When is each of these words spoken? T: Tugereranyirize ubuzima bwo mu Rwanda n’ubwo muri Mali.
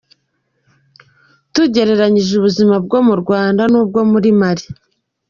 T: 1.53 1.53
Tugereranyirize 1.53 2.33
ubuzima 2.37 2.75
bwo 2.85 2.99
mu 3.07 3.15
Rwanda 3.21 3.61
n’ubwo 3.71 3.99
muri 4.11 4.29
Mali. 4.39 4.65